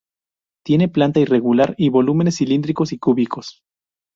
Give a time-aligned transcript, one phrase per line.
[0.65, 3.61] Tiene planta irregular y volúmenes cilíndricos y cúbicos.